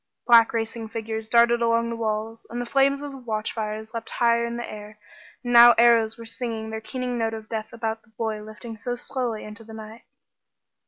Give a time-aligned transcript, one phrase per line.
[0.25, 4.57] Black racing figures darted along the walls, the flames of the watchfires leapt higher in
[4.57, 4.97] the air,
[5.43, 8.95] and now arrows were singing their keening note of death about the boy lifting so
[8.95, 10.01] slowly into the night.